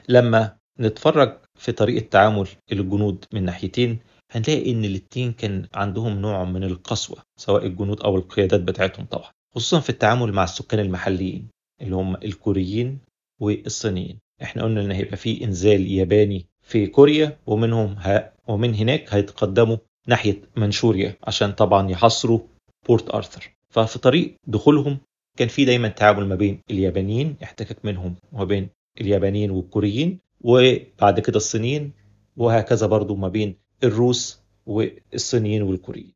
لما 0.09 0.57
نتفرج 0.81 1.39
في 1.59 1.73
طريقة 1.73 2.07
تعامل 2.09 2.49
الجنود 2.73 3.25
من 3.33 3.45
ناحيتين 3.45 3.99
هنلاقي 4.33 4.73
إن 4.73 4.85
الاتنين 4.85 5.33
كان 5.33 5.69
عندهم 5.75 6.19
نوع 6.21 6.45
من 6.45 6.65
القسوة 6.65 7.23
سواء 7.37 7.67
الجنود 7.67 8.01
أو 8.01 8.17
القيادات 8.17 8.61
بتاعتهم 8.61 9.07
طبعا. 9.07 9.31
خصوصا 9.55 9.81
في 9.81 9.91
التعامل 9.91 10.33
مع 10.33 10.45
السكان 10.45 10.81
المحليين 10.81 11.49
اللي 11.83 11.97
هم 11.97 12.15
الكوريين 12.15 12.99
والصينيين. 13.41 14.19
إحنا 14.43 14.63
قلنا 14.63 14.81
إن 14.81 14.91
هيبقى 14.91 15.17
في 15.17 15.45
إنزال 15.45 15.93
ياباني 15.93 16.47
في 16.63 16.87
كوريا 16.87 17.39
ومنهم 17.47 17.97
ه... 17.99 18.33
ومن 18.49 18.75
هناك 18.75 19.15
هيتقدموا 19.15 19.77
ناحية 20.07 20.43
منشوريا 20.57 21.17
عشان 21.25 21.53
طبعا 21.53 21.91
يحصروا 21.91 22.41
بورت 22.87 23.11
آرثر. 23.11 23.51
ففي 23.71 23.99
طريق 23.99 24.35
دخولهم 24.47 24.99
كان 25.39 25.49
في 25.49 25.65
دايما 25.65 25.89
تعامل 25.89 26.27
ما 26.27 26.35
بين 26.35 26.63
اليابانيين 26.71 27.37
احتكاك 27.43 27.85
منهم 27.85 28.17
وما 28.33 28.45
بين 28.45 28.69
اليابانيين 29.01 29.51
والكوريين 29.51 30.19
وبعد 30.41 31.21
كده 31.21 31.37
الصينيين 31.37 31.93
وهكذا 32.37 32.87
برضو 32.87 33.17
ما 33.17 33.29
بين 33.29 33.57
الروس 33.85 34.41
والصينيين 34.67 35.63
والكوريين. 35.63 36.13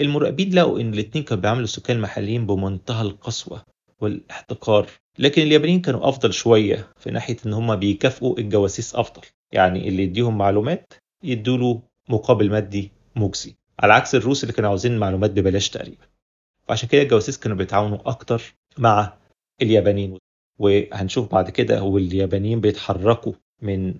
المراقبين 0.00 0.54
لقوا 0.54 0.80
إن 0.80 0.94
الاثنين 0.94 1.24
كانوا 1.24 1.42
بيعاملوا 1.42 1.64
السكان 1.64 1.96
المحليين 1.96 2.46
بمنتهى 2.46 3.02
القسوة 3.02 3.64
والاحتقار 4.00 4.90
لكن 5.18 5.42
اليابانيين 5.42 5.80
كانوا 5.80 6.08
أفضل 6.08 6.32
شوية 6.32 6.88
في 6.96 7.10
ناحية 7.10 7.36
إن 7.46 7.52
هم 7.52 7.76
بيكافئوا 7.76 8.38
الجواسيس 8.38 8.94
أفضل. 8.94 9.22
يعني 9.52 9.88
اللي 9.88 10.02
يديهم 10.02 10.38
معلومات 10.38 10.92
يدوله 11.24 11.82
مقابل 12.08 12.50
مادي 12.50 12.92
مجزي. 13.16 13.56
على 13.80 13.92
عكس 13.92 14.14
الروس 14.14 14.42
اللي 14.42 14.52
كانوا 14.52 14.70
عاوزين 14.70 14.98
معلومات 14.98 15.30
ببلاش 15.30 15.70
تقريبا. 15.70 16.11
وعشان 16.72 16.88
كده 16.88 17.02
الجواسيس 17.02 17.38
كانوا 17.38 17.56
بيتعاونوا 17.56 17.98
أكتر 18.08 18.54
مع 18.78 19.12
اليابانيين. 19.62 20.18
وهنشوف 20.58 21.32
بعد 21.32 21.50
كده 21.50 21.82
واليابانيين 21.82 22.60
بيتحركوا 22.60 23.32
من 23.62 23.94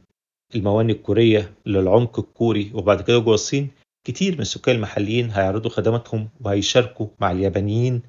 الموانئ 0.55 0.93
الكورية 0.93 1.53
للعمق 1.67 2.19
الكوري 2.19 2.71
وبعد 2.75 3.01
كده 3.03 3.19
جوه 3.19 3.35
الصين 3.35 3.71
كتير 4.07 4.35
من 4.35 4.41
السكان 4.41 4.77
المحليين 4.77 5.31
هيعرضوا 5.31 5.71
خدماتهم 5.71 6.29
وهيشاركوا 6.41 7.07
مع 7.21 7.31
اليابانيين 7.31 8.03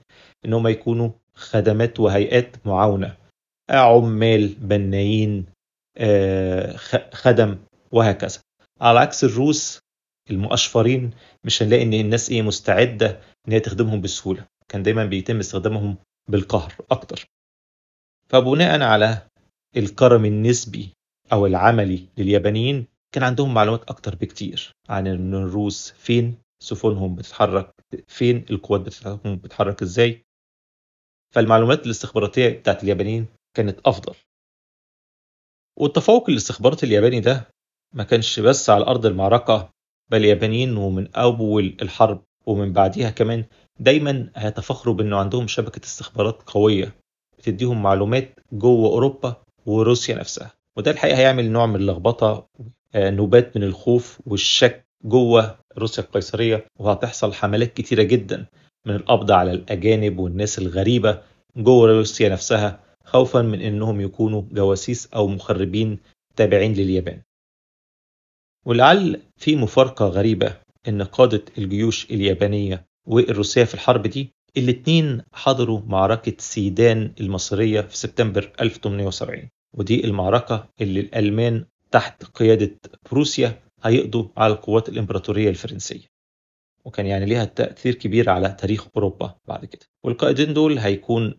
إن 0.45 0.53
هم 0.53 0.67
يكونوا 0.67 1.09
خدمات 1.33 1.99
وهيئات 1.99 2.67
معاونة. 2.67 3.17
عمال 3.69 4.47
بنايين 4.47 5.45
خدم 7.11 7.57
وهكذا. 7.91 8.39
على 8.81 8.99
عكس 8.99 9.23
الروس 9.23 9.79
المؤشفرين 10.31 11.11
مش 11.43 11.63
هنلاقي 11.63 11.83
إن 11.83 11.93
الناس 11.93 12.29
إيه 12.29 12.41
مستعدة 12.41 13.19
إن 13.47 13.53
هي 13.53 13.59
تخدمهم 13.59 14.01
بسهولة. 14.01 14.45
كان 14.67 14.83
دايما 14.83 15.05
بيتم 15.05 15.39
استخدامهم 15.39 15.97
بالقهر 16.29 16.73
أكتر. 16.91 17.25
فبناء 18.29 18.81
على 18.81 19.27
الكرم 19.77 20.25
النسبي 20.25 20.89
أو 21.33 21.45
العملي 21.45 22.07
لليابانيين 22.17 22.87
كان 23.11 23.23
عندهم 23.23 23.53
معلومات 23.53 23.83
أكتر 23.89 24.15
بكتير 24.15 24.71
عن 24.89 25.07
ان 25.07 25.33
الروس 25.33 25.91
فين 25.91 26.37
سفنهم 26.63 27.15
بتتحرك 27.15 27.73
فين 28.07 28.45
القوات 28.49 28.81
بتاعتهم 28.81 29.35
بتتحرك 29.35 29.81
إزاي. 29.81 30.25
فالمعلومات 31.33 31.85
الاستخباراتية 31.85 32.49
بتاعت 32.49 32.83
اليابانيين 32.83 33.27
كانت 33.57 33.79
أفضل. 33.85 34.15
والتفوق 35.79 36.29
الاستخباراتي 36.29 36.85
الياباني 36.85 37.19
ده 37.19 37.47
ما 37.93 38.03
كانش 38.03 38.39
بس 38.39 38.69
على 38.69 38.85
أرض 38.85 39.05
المعركة 39.05 39.69
بل 40.11 40.17
اليابانيين 40.17 40.77
ومن 40.77 41.15
أول 41.15 41.77
الحرب 41.81 42.23
ومن 42.45 42.73
بعديها 42.73 43.09
كمان 43.09 43.45
دايما 43.79 44.29
هيتفخروا 44.35 44.95
بأنه 44.95 45.17
عندهم 45.17 45.47
شبكة 45.47 45.85
استخبارات 45.85 46.41
قوية 46.45 46.95
بتديهم 47.37 47.83
معلومات 47.83 48.39
جوه 48.51 48.89
أوروبا 48.89 49.35
وروسيا 49.65 50.15
نفسها. 50.15 50.51
وده 50.77 50.91
الحقيقة 50.91 51.17
هيعمل 51.17 51.51
نوع 51.51 51.65
من 51.65 51.75
اللخبطة 51.75 52.47
نوبات 52.95 53.57
من 53.57 53.63
الخوف 53.63 54.19
والشك 54.25 54.85
جوه 55.05 55.57
روسيا 55.77 56.03
القيصرية 56.03 56.65
وهتحصل 56.79 57.33
حملات 57.33 57.73
كتيرة 57.73 58.03
جدا 58.03 58.45
من 58.85 58.95
القبض 58.95 59.31
على 59.31 59.51
الأجانب 59.51 60.19
والناس 60.19 60.59
الغريبة 60.59 61.21
جوه 61.57 61.87
روسيا 61.87 62.29
نفسها 62.29 62.79
خوفا 63.05 63.41
من 63.41 63.61
إنهم 63.61 64.01
يكونوا 64.01 64.41
جواسيس 64.51 65.09
أو 65.15 65.27
مخربين 65.27 65.99
تابعين 66.35 66.73
لليابان. 66.73 67.21
ولعل 68.65 69.21
في 69.37 69.55
مفارقة 69.55 70.05
غريبة 70.07 70.55
إن 70.87 71.01
قادة 71.03 71.45
الجيوش 71.57 72.11
اليابانية 72.11 72.85
والروسية 73.05 73.63
في 73.63 73.73
الحرب 73.73 74.07
دي 74.07 74.33
الاتنين 74.57 75.21
حضروا 75.33 75.81
معركة 75.87 76.33
سيدان 76.37 77.13
المصرية 77.19 77.81
في 77.81 77.97
سبتمبر 77.97 78.51
1870 78.61 79.49
ودي 79.73 80.05
المعركة 80.05 80.67
اللي 80.81 80.99
الألمان 80.99 81.65
تحت 81.91 82.23
قيادة 82.23 82.75
بروسيا 83.11 83.59
هيقضوا 83.83 84.25
على 84.37 84.53
القوات 84.53 84.89
الإمبراطورية 84.89 85.49
الفرنسية. 85.49 86.13
وكان 86.85 87.05
يعني 87.05 87.25
ليها 87.25 87.45
تأثير 87.45 87.95
كبير 87.95 88.29
على 88.29 88.49
تاريخ 88.59 88.87
أوروبا 88.95 89.35
بعد 89.47 89.65
كده. 89.65 89.85
والقائدين 90.03 90.53
دول 90.53 90.77
هيكون 90.77 91.33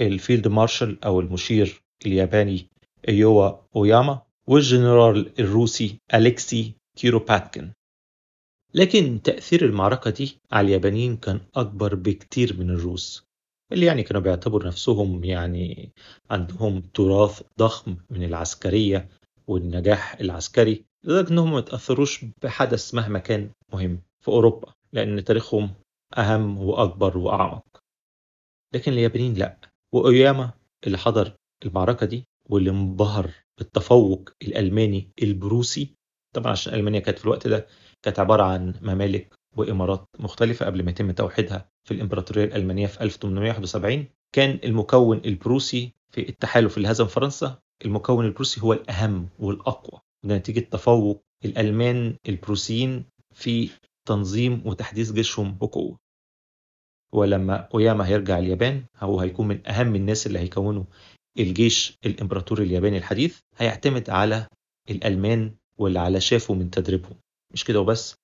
ال 0.00 0.08
field 0.08 0.48
marshal 0.48 1.04
أو 1.04 1.20
المشير 1.20 1.82
الياباني 2.06 2.66
إيوا 3.08 3.52
أوياما 3.76 4.22
والجنرال 4.46 5.32
الروسي 5.40 5.96
أليكسي 6.14 6.72
كيروباتكن 6.96 7.70
لكن 8.74 9.22
تأثير 9.22 9.64
المعركة 9.64 10.10
دي 10.10 10.38
على 10.52 10.66
اليابانيين 10.66 11.16
كان 11.16 11.40
أكبر 11.54 11.94
بكتير 11.94 12.56
من 12.60 12.70
الروس 12.70 13.24
اللي 13.72 13.86
يعني 13.86 14.02
كانوا 14.02 14.22
بيعتبروا 14.22 14.66
نفسهم 14.66 15.24
يعني 15.24 15.92
عندهم 16.30 16.80
تراث 16.80 17.42
ضخم 17.58 17.96
من 18.10 18.22
العسكرية 18.24 19.08
والنجاح 19.46 20.14
العسكري 20.20 20.84
لدرجة 21.04 21.30
أنهم 21.30 21.52
ما 21.52 21.60
تأثروش 21.60 22.24
بحدث 22.42 22.94
مهما 22.94 23.18
كان 23.18 23.50
مهم 23.72 24.02
في 24.20 24.28
أوروبا 24.28 24.72
لأن 24.92 25.24
تاريخهم 25.24 25.70
أهم 26.18 26.58
وأكبر 26.58 27.18
وأعمق. 27.18 27.82
لكن 28.74 28.92
اليابانيين 28.92 29.34
لأ 29.34 29.56
وأوياما 29.94 30.50
اللي 30.86 30.98
حضر 30.98 31.32
المعركة 31.64 32.06
دي 32.06 32.24
واللي 32.48 32.70
انبهر 32.70 33.30
بالتفوق 33.58 34.30
الألماني 34.42 35.10
البروسي 35.22 35.94
طبعا 36.34 36.52
عشان 36.52 36.74
ألمانيا 36.74 37.00
كانت 37.00 37.18
في 37.18 37.24
الوقت 37.24 37.46
ده 37.48 37.66
كانت 38.02 38.18
عبارة 38.18 38.42
عن 38.42 38.74
ممالك 38.82 39.34
وإمارات 39.56 40.08
مختلفة 40.18 40.66
قبل 40.66 40.82
ما 40.84 40.90
يتم 40.90 41.10
توحيدها 41.10 41.68
في 41.84 41.94
الإمبراطورية 41.94 42.44
الألمانية 42.44 42.86
في 42.86 43.00
1871 43.00 44.06
كان 44.32 44.58
المكون 44.64 45.20
البروسي 45.24 45.92
في 46.10 46.28
التحالف 46.28 46.76
اللي 46.76 46.90
هزم 46.90 47.06
فرنسا 47.06 47.58
المكون 47.84 48.24
البروسي 48.26 48.60
هو 48.60 48.72
الأهم 48.72 49.28
والأقوى. 49.38 50.00
ده 50.24 50.36
نتيجة 50.36 50.60
تفوق 50.60 51.22
الألمان 51.44 52.16
البروسيين 52.28 53.04
في 53.34 53.70
تنظيم 54.08 54.62
وتحديث 54.66 55.12
جيشهم 55.12 55.58
بقوة. 55.58 55.96
ولما 57.12 57.68
أوياما 57.74 58.06
هيرجع 58.06 58.38
اليابان 58.38 58.84
هو 58.96 59.20
هيكون 59.20 59.48
من 59.48 59.66
أهم 59.68 59.94
الناس 59.96 60.26
اللي 60.26 60.38
هيكونوا 60.38 60.84
الجيش 61.38 61.98
الإمبراطوري 62.06 62.64
الياباني 62.64 62.98
الحديث 62.98 63.38
هيعتمد 63.56 64.10
على 64.10 64.46
الألمان 64.90 65.54
واللي 65.78 65.98
على 66.00 66.20
شافه 66.20 66.54
من 66.54 66.70
تدريبهم. 66.70 67.14
مش 67.50 67.64
كده 67.64 67.80
وبس 67.80 68.14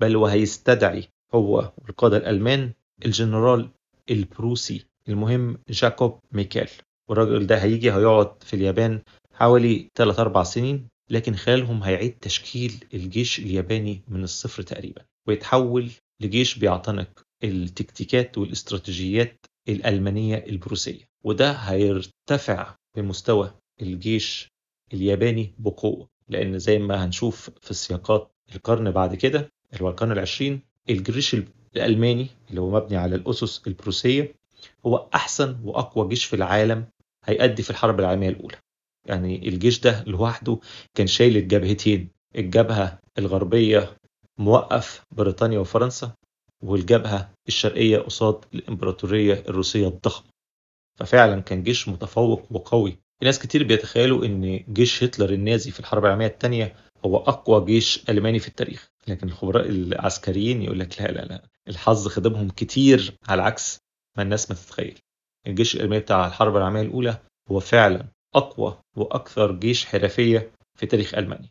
بل 0.00 0.16
وهيستدعي 0.16 1.08
هو 1.34 1.72
والقادة 1.78 2.16
الألمان 2.16 2.72
الجنرال 3.04 3.70
البروسي 4.10 4.84
المهم 5.08 5.58
جاكوب 5.68 6.18
ميكال 6.32 6.68
والراجل 7.08 7.46
ده 7.46 7.56
هيجي 7.62 7.92
هيقعد 7.92 8.42
في 8.42 8.54
اليابان 8.54 9.00
حوالي 9.32 9.90
3 9.94 10.20
4 10.22 10.44
سنين 10.44 10.88
لكن 11.10 11.34
خلالهم 11.36 11.82
هيعيد 11.82 12.18
تشكيل 12.18 12.84
الجيش 12.94 13.38
الياباني 13.38 14.02
من 14.08 14.22
الصفر 14.24 14.62
تقريبا 14.62 15.02
ويتحول 15.28 15.90
لجيش 16.20 16.58
بيعتنق 16.58 17.08
التكتيكات 17.44 18.38
والاستراتيجيات 18.38 19.46
الألمانية 19.68 20.36
البروسية. 20.48 21.04
وده 21.24 21.52
هيرتفع 21.52 22.74
بمستوى 22.96 23.54
الجيش 23.82 24.48
الياباني 24.92 25.54
بقوة 25.58 26.08
لأن 26.28 26.58
زي 26.58 26.78
ما 26.78 27.04
هنشوف 27.04 27.50
في 27.62 27.70
السياقات 27.70 28.32
القرن 28.54 28.90
بعد 28.90 29.14
كده 29.14 29.52
اللي 29.72 29.84
هو 29.84 29.88
القرن 29.88 30.12
العشرين 30.12 30.60
الجيش 30.90 31.36
الألماني 31.76 32.26
اللي 32.50 32.60
هو 32.60 32.70
مبني 32.70 32.96
على 32.96 33.16
الأسس 33.16 33.62
البروسية 33.66 34.34
هو 34.86 35.08
أحسن 35.14 35.56
وأقوى 35.64 36.08
جيش 36.08 36.24
في 36.24 36.36
العالم 36.36 36.86
هيأدي 37.24 37.62
في 37.62 37.70
الحرب 37.70 38.00
العالمية 38.00 38.28
الأولى. 38.28 38.56
يعني 39.06 39.48
الجيش 39.48 39.80
ده 39.80 40.04
لوحده 40.06 40.58
كان 40.94 41.06
شايل 41.06 41.36
الجبهتين 41.36 42.08
الجبهة 42.36 42.98
الغربية 43.18 43.96
موقف 44.38 45.02
بريطانيا 45.12 45.58
وفرنسا 45.58 46.12
والجبهة 46.62 47.30
الشرقية 47.48 47.98
قصاد 47.98 48.44
الإمبراطورية 48.54 49.44
الروسية 49.48 49.88
الضخمة. 49.88 50.26
ففعلا 50.98 51.40
كان 51.40 51.62
جيش 51.62 51.88
متفوق 51.88 52.46
وقوي. 52.50 52.98
ناس 53.22 53.38
كتير 53.38 53.62
بيتخيلوا 53.64 54.24
إن 54.24 54.64
جيش 54.72 55.04
هتلر 55.04 55.30
النازي 55.30 55.70
في 55.70 55.80
الحرب 55.80 56.04
العالمية 56.04 56.26
الثانية 56.26 56.76
هو 57.04 57.16
أقوى 57.16 57.64
جيش 57.64 58.10
ألماني 58.10 58.38
في 58.38 58.48
التاريخ. 58.48 58.90
لكن 59.08 59.26
الخبراء 59.28 59.68
العسكريين 59.68 60.62
يقول 60.62 60.78
لك 60.78 61.02
لا 61.02 61.06
لا 61.06 61.24
لا 61.24 61.42
الحظ 61.68 62.08
خدمهم 62.08 62.48
كتير 62.50 63.16
على 63.28 63.42
عكس 63.42 63.78
ما 64.16 64.22
الناس 64.22 64.50
ما 64.50 64.56
تتخيل. 64.56 64.98
الجيش 65.46 65.76
الألماني 65.76 66.02
بتاع 66.02 66.26
الحرب 66.26 66.56
العالمية 66.56 66.82
الأولى 66.82 67.18
هو 67.50 67.60
فعلا 67.60 68.06
أقوى 68.34 68.78
وأكثر 68.96 69.52
جيش 69.52 69.86
حرفية 69.86 70.52
في 70.74 70.86
تاريخ 70.86 71.14
ألمانيا. 71.14 71.50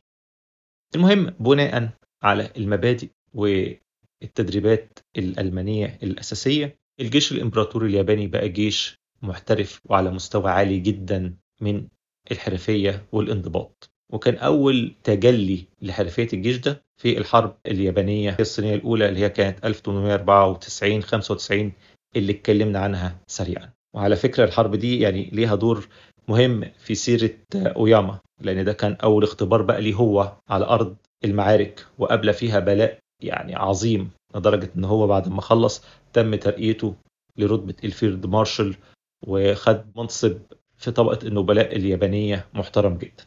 المهم 0.96 1.26
بناء 1.40 1.90
على 2.24 2.50
المبادئ 2.58 3.10
والتدريبات 3.34 5.00
الألمانية 5.18 6.00
الأساسية 6.04 6.80
الجيش 7.00 7.32
الإمبراطوري 7.32 7.88
الياباني 7.88 8.28
بقى 8.28 8.50
جيش 8.50 9.00
محترف 9.22 9.82
وعلى 9.86 10.12
مستوى 10.12 10.52
عالي 10.52 10.80
جدا 10.80 11.38
من 11.62 11.88
الحرفية 12.32 13.06
والانضباط. 13.12 13.92
وكان 14.14 14.36
أول 14.38 14.96
تجلي 15.04 15.66
لحرفية 15.82 16.28
الجيش 16.34 16.58
ده 16.58 16.82
في 16.98 17.18
الحرب 17.18 17.56
اليابانية 17.68 18.38
الصينية 18.40 18.76
الأولى 18.76 19.10
اللي 19.10 19.20
هي 19.20 19.30
كانت 19.30 19.66
1894 19.66 21.02
95 21.04 21.72
اللي 22.16 22.32
اتكلمنا 22.32 22.80
عنها 22.80 23.16
سريعا. 23.28 23.70
وعلى 23.96 24.16
فكرة 24.16 24.44
الحرب 24.44 24.76
دي 24.76 25.00
يعني 25.00 25.30
ليها 25.34 25.56
دور 25.56 25.88
مهم 26.28 26.72
في 26.80 26.96
سيرة 26.96 27.30
أوياما 27.56 28.20
لأن 28.42 28.66
ده 28.66 28.74
كان 28.74 28.94
أول 29.04 29.24
اختبار 29.24 29.62
بقى 29.62 29.82
ليه 29.82 29.94
هو 29.94 30.32
على 30.50 30.66
أرض 30.66 30.96
المعارك 31.26 31.86
وقابل 31.98 32.34
فيها 32.34 32.60
بلاء 32.60 33.00
يعني 33.24 33.56
عظيم 33.56 34.10
لدرجة 34.36 34.70
إن 34.78 34.84
هو 34.86 35.08
بعد 35.08 35.30
ما 35.30 35.42
خلص 35.42 35.84
تم 36.14 36.36
ترقيته 36.36 36.96
لرتبة 37.38 37.76
ال 37.84 37.91
field 37.91 38.26
marshal 38.26 38.76
وخد 39.28 39.86
منصب 39.96 40.38
في 40.78 40.92
طبقة 40.92 41.28
النبلاء 41.28 41.76
اليابانية 41.76 42.46
محترم 42.54 42.98
جدا. 42.98 43.24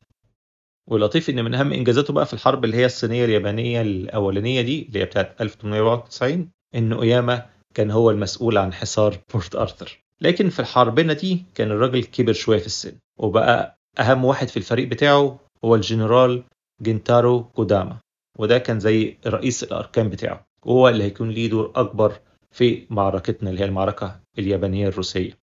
واللطيف 0.90 1.30
إن 1.30 1.44
من 1.44 1.54
أهم 1.54 1.72
إنجازاته 1.72 2.12
بقى 2.12 2.26
في 2.26 2.32
الحرب 2.32 2.64
اللي 2.64 2.76
هي 2.76 2.86
الصينية 2.86 3.24
اليابانية 3.24 3.80
الأولانية 3.80 4.60
دي 4.62 4.82
اللي 4.88 5.00
هي 5.00 5.04
بتاعت 5.04 5.40
1894 5.40 6.50
إن 6.74 6.92
أوياما 6.92 7.46
كان 7.74 7.90
هو 7.90 8.10
المسؤول 8.10 8.58
عن 8.58 8.72
حصار 8.72 9.18
بورت 9.34 9.56
أرثر. 9.56 9.98
لكن 10.20 10.48
في 10.48 10.60
الحربنا 10.60 11.12
دي 11.12 11.44
كان 11.54 11.70
الراجل 11.70 12.04
كبر 12.04 12.32
شوية 12.32 12.58
في 12.58 12.66
السن 12.66 12.92
وبقى 13.18 13.78
أهم 13.98 14.24
واحد 14.24 14.48
في 14.48 14.56
الفريق 14.56 14.88
بتاعه 14.88 15.38
هو 15.64 15.74
الجنرال 15.74 16.42
جنتارو 16.82 17.44
كوداما 17.44 17.96
وده 18.38 18.58
كان 18.58 18.80
زي 18.80 19.16
رئيس 19.26 19.62
الأركان 19.64 20.08
بتاعه 20.08 20.46
وهو 20.62 20.88
اللي 20.88 21.04
هيكون 21.04 21.30
ليه 21.30 21.50
دور 21.50 21.72
أكبر 21.76 22.12
في 22.50 22.86
معركتنا 22.90 23.50
اللي 23.50 23.60
هي 23.60 23.64
المعركة 23.64 24.20
اليابانية 24.38 24.88
الروسية. 24.88 25.38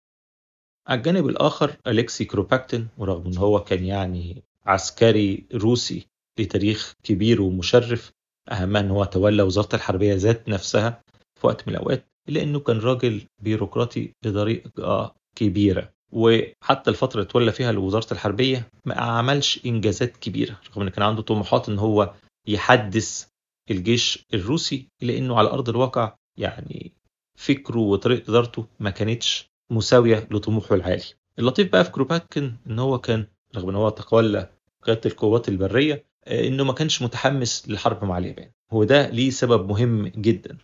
على 0.89 0.99
الجانب 0.99 1.27
الآخر 1.29 1.77
أليكسي 1.87 2.25
كروباكتن 2.25 2.87
ورغم 2.99 3.27
أن 3.27 3.37
هو 3.37 3.61
كان 3.61 3.85
يعني 3.85 4.43
عسكري 4.67 5.47
روسي 5.55 6.07
لتاريخ 6.39 6.93
كبير 7.03 7.43
ومشرف 7.43 8.13
أهمها 8.51 8.81
أن 8.81 8.91
هو 8.91 9.05
تولى 9.05 9.43
وزارة 9.43 9.77
الحربية 9.77 10.15
ذات 10.15 10.49
نفسها 10.49 11.03
في 11.41 11.47
وقت 11.47 11.69
من 11.69 11.75
الأوقات 11.75 12.07
إلا 12.29 12.43
أنه 12.43 12.61
كان 12.61 12.79
راجل 12.79 13.23
بيروقراطي 13.43 14.13
بطريقة 14.25 15.15
كبيرة. 15.37 15.93
وحتى 16.13 16.91
الفترة 16.91 17.21
اللي 17.21 17.33
تولى 17.33 17.53
فيها 17.53 17.73
لوزارة 17.73 18.13
الحربية 18.13 18.69
ما 18.85 18.95
عملش 19.01 19.61
إنجازات 19.67 20.17
كبيرة 20.17 20.61
رغم 20.71 20.83
أن 20.83 20.89
كان 20.89 21.03
عنده 21.03 21.23
طموحات 21.23 21.69
أن 21.69 21.79
هو 21.79 22.15
يحدث 22.49 23.27
الجيش 23.71 24.25
الروسي 24.35 24.89
إلا 25.03 25.19
أنه 25.19 25.39
على 25.39 25.49
أرض 25.49 25.69
الواقع 25.69 26.15
يعني 26.39 26.93
فكره 27.39 27.79
وطريقة 27.79 28.31
إدارته 28.31 28.67
ما 28.81 28.91
كانتش 28.91 29.47
مساوية 29.71 30.29
لطموحه 30.31 30.75
العالي. 30.75 31.05
اللطيف 31.39 31.73
بقى 31.73 31.85
في 31.85 31.91
كروباتكن 31.91 32.53
إن 32.67 32.79
هو 32.79 32.99
كان 32.99 33.27
رغم 33.57 33.69
إن 33.69 33.75
هو 33.75 33.89
تولى 33.89 34.51
قيادة 34.85 35.01
القوات 35.07 35.49
البرية 35.49 36.05
إنه 36.29 36.65
ما 36.65 36.73
كانش 36.73 37.03
متحمس 37.03 37.69
للحرب 37.69 38.05
مع 38.05 38.19
اليابان. 38.19 38.51
هو 38.73 38.85
ده 38.85 39.09
ليه 39.09 39.31
سبب 39.31 39.69
مهم 39.69 40.07
جدا. 40.09 40.59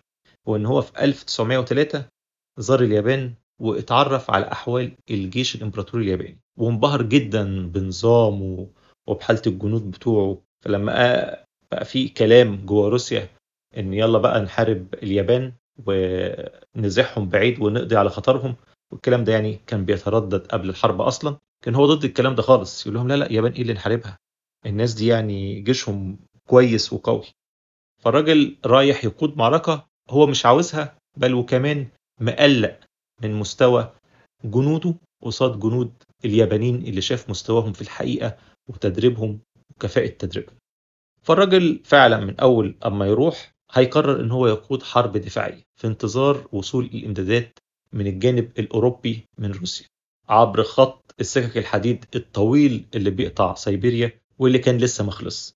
هو 0.48 0.56
إن 0.56 0.66
هو 0.66 0.82
في 0.82 1.04
1903 1.04 2.04
زار 2.58 2.80
اليابان 2.82 3.34
واتعرف 3.60 4.30
على 4.30 4.52
أحوال 4.52 4.92
الجيش 5.10 5.54
الإمبراطوري 5.54 6.04
الياباني. 6.04 6.38
وانبهر 6.58 7.02
جدا 7.02 7.66
بنظامه 7.66 8.66
وبحالة 9.08 9.42
الجنود 9.46 9.90
بتوعه. 9.90 10.42
فلما 10.64 10.92
بقى 11.72 11.84
في 11.84 12.08
كلام 12.08 12.66
جوه 12.66 12.88
روسيا 12.88 13.28
إن 13.78 13.94
يلا 13.94 14.18
بقى 14.18 14.40
نحارب 14.40 14.94
اليابان 14.94 15.52
ونزحهم 15.86 17.28
بعيد 17.28 17.60
ونقضي 17.62 17.96
على 17.96 18.10
خطرهم 18.10 18.56
والكلام 18.92 19.24
ده 19.24 19.32
يعني 19.32 19.60
كان 19.66 19.84
بيتردد 19.84 20.46
قبل 20.46 20.68
الحرب 20.68 21.00
أصلا. 21.00 21.36
كان 21.64 21.74
هو 21.74 21.86
ضد 21.86 22.04
الكلام 22.04 22.34
ده 22.34 22.42
خالص. 22.42 22.82
يقول 22.86 22.94
لهم 22.94 23.08
لا 23.08 23.14
لا 23.16 23.32
يابان 23.32 23.52
إيه 23.52 23.62
اللي 23.62 23.72
نحاربها 23.72 24.18
الناس 24.66 24.94
دي 24.94 25.06
يعني 25.06 25.60
جيشهم 25.60 26.18
كويس 26.48 26.92
وقوي. 26.92 27.24
فالراجل 27.98 28.56
رايح 28.66 29.04
يقود 29.04 29.36
معركة 29.36 29.86
هو 30.10 30.26
مش 30.26 30.46
عاوزها 30.46 30.98
بل 31.16 31.34
وكمان 31.34 31.88
مقلق 32.20 32.80
من 33.22 33.34
مستوى 33.34 33.92
جنوده 34.44 34.94
قصاد 35.22 35.60
جنود 35.60 35.92
اليابانيين 36.24 36.74
اللي 36.74 37.00
شاف 37.00 37.30
مستواهم 37.30 37.72
في 37.72 37.82
الحقيقة 37.82 38.36
وتدريبهم 38.68 39.40
وكفاءة 39.70 40.06
تدريبهم. 40.06 40.56
فالراجل 41.22 41.80
فعلا 41.84 42.20
من 42.20 42.40
أول 42.40 42.74
أما 42.86 43.06
يروح 43.06 43.52
هيقرر 43.72 44.20
إن 44.20 44.30
هو 44.30 44.46
يقود 44.46 44.82
حرب 44.82 45.16
دفاعية 45.16 45.62
في 45.80 45.86
انتظار 45.86 46.48
وصول 46.52 46.84
الإمدادات 46.84 47.58
من 47.92 48.06
الجانب 48.06 48.52
الأوروبي 48.58 49.24
من 49.38 49.52
روسيا. 49.52 49.86
عبر 50.28 50.62
خط 50.62 51.09
السكك 51.20 51.58
الحديد 51.58 52.04
الطويل 52.14 52.86
اللي 52.94 53.10
بيقطع 53.10 53.54
سيبيريا 53.54 54.12
واللي 54.38 54.58
كان 54.58 54.78
لسه 54.78 55.04
مخلص. 55.04 55.54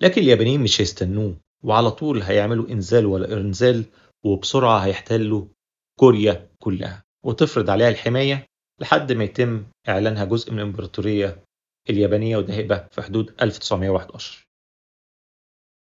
لكن 0.00 0.22
اليابانيين 0.22 0.60
مش 0.60 0.80
هيستنوه 0.80 1.36
وعلى 1.64 1.90
طول 1.90 2.22
هيعملوا 2.22 2.68
إنزال 2.68 3.06
ولا 3.06 3.32
إنزال 3.40 3.84
وبسرعة 4.24 4.78
هيحتلوا 4.78 5.44
كوريا 6.00 6.48
كلها 6.58 7.04
وتفرض 7.24 7.70
عليها 7.70 7.88
الحماية 7.88 8.46
لحد 8.80 9.12
ما 9.12 9.24
يتم 9.24 9.64
إعلانها 9.88 10.24
جزء 10.24 10.52
من 10.52 10.58
الإمبراطورية 10.58 11.42
اليابانية 11.90 12.36
وده 12.36 12.54
هيبقى 12.54 12.88
في 12.92 13.02
حدود 13.02 13.34
1911 13.42 14.44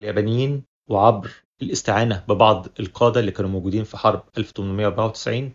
اليابانيين 0.02 0.62
وعبر 0.90 1.30
الاستعانة 1.62 2.24
ببعض 2.28 2.66
القادة 2.80 3.20
اللي 3.20 3.30
كانوا 3.32 3.50
موجودين 3.50 3.84
في 3.84 3.96
حرب 3.96 4.22
1894 4.38 5.52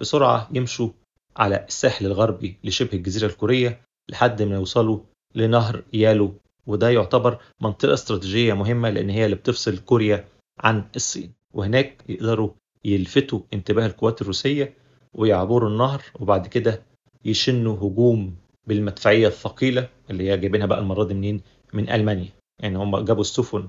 بسرعة 0.00 0.48
يمشوا 0.52 0.88
على 1.36 1.64
الساحل 1.68 2.06
الغربي 2.06 2.56
لشبه 2.64 2.92
الجزيرة 2.92 3.26
الكورية 3.26 3.80
لحد 4.10 4.42
ما 4.42 4.54
يوصلوا 4.54 4.98
لنهر 5.34 5.82
يالو 5.92 6.34
وده 6.66 6.90
يعتبر 6.90 7.38
منطقة 7.60 7.94
استراتيجية 7.94 8.52
مهمة 8.54 8.90
لأن 8.90 9.10
هي 9.10 9.24
اللي 9.24 9.36
بتفصل 9.36 9.78
كوريا 9.78 10.24
عن 10.60 10.84
الصين 10.96 11.32
وهناك 11.54 12.04
يقدروا 12.08 12.50
يلفتوا 12.84 13.40
انتباه 13.54 13.86
القوات 13.86 14.22
الروسية 14.22 14.74
ويعبروا 15.14 15.68
النهر 15.70 16.02
وبعد 16.20 16.46
كده 16.46 16.82
يشنوا 17.24 17.76
هجوم 17.76 18.36
بالمدفعية 18.66 19.28
الثقيلة 19.28 19.88
اللي 20.10 20.30
هي 20.30 20.36
جايبينها 20.36 20.66
بقى 20.66 20.78
المرة 20.78 21.04
دي 21.04 21.14
منين؟ 21.14 21.40
من 21.72 21.90
ألمانيا 21.90 22.28
يعني 22.62 22.78
هم 22.78 22.98
جابوا 23.04 23.20
السفن 23.20 23.68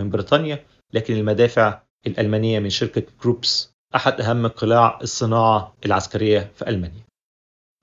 من 0.00 0.10
بريطانيا 0.10 0.64
لكن 0.92 1.14
المدافع 1.16 1.82
الألمانية 2.06 2.58
من 2.60 2.70
شركة 2.70 3.02
جروبس 3.22 3.73
أحد 3.94 4.20
أهم 4.20 4.46
قلاع 4.46 4.98
الصناعة 5.02 5.76
العسكرية 5.86 6.52
في 6.54 6.68
ألمانيا. 6.68 7.04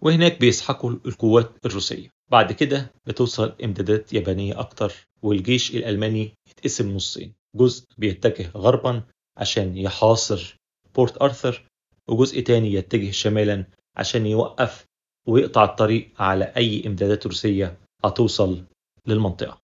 وهناك 0.01 0.39
بيسحقوا 0.39 0.89
القوات 0.91 1.51
الروسية. 1.65 2.09
بعد 2.31 2.51
كده 2.51 2.91
بتوصل 3.05 3.55
إمدادات 3.63 4.13
يابانية 4.13 4.59
أكتر 4.59 4.93
والجيش 5.21 5.75
الألماني 5.75 6.31
يتقسم 6.49 6.95
نصين. 6.95 7.33
جزء 7.55 7.85
بيتجه 7.97 8.51
غربا 8.55 9.03
عشان 9.37 9.77
يحاصر 9.77 10.55
بورت 10.95 11.21
أرثر 11.21 11.65
وجزء 12.07 12.39
تاني 12.39 12.73
يتجه 12.73 13.11
شمالا 13.11 13.65
عشان 13.97 14.25
يوقف 14.25 14.85
ويقطع 15.27 15.63
الطريق 15.63 16.21
على 16.21 16.53
أي 16.57 16.87
إمدادات 16.87 17.27
روسية 17.27 17.77
هتوصل 18.05 18.63
للمنطقة. 19.07 19.61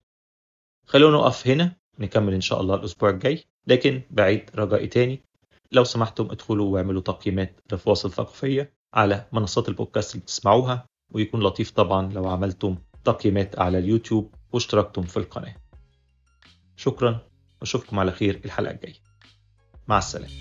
خلونا 0.85 1.17
نقف 1.17 1.47
هنا 1.47 1.75
نكمل 1.99 2.33
إن 2.33 2.41
شاء 2.41 2.61
الله 2.61 2.75
الأسبوع 2.75 3.09
الجاي 3.09 3.43
لكن 3.67 4.01
بعيد 4.11 4.49
رجائي 4.55 4.87
تاني. 4.87 5.21
لو 5.71 5.83
سمحتم 5.83 6.31
ادخلوا 6.31 6.73
واعملوا 6.73 7.01
تقييمات 7.01 7.61
لفواصل 7.71 8.11
ثقافية 8.11 8.73
على 8.93 9.25
منصات 9.31 9.69
البودكاست 9.69 10.11
اللي 10.15 10.23
بتسمعوها 10.23 10.85
ويكون 11.11 11.43
لطيف 11.43 11.71
طبعا 11.71 12.13
لو 12.13 12.27
عملتم 12.27 12.77
تقييمات 13.03 13.59
على 13.59 13.77
اليوتيوب 13.77 14.35
واشتركتم 14.51 15.01
في 15.01 15.17
القناة. 15.17 15.55
شكرا 16.75 17.27
وأشوفكم 17.61 17.99
على 17.99 18.11
خير 18.11 18.41
الحلقة 18.45 18.71
الجاية. 18.71 18.99
مع 19.87 19.97
السلامة. 19.97 20.33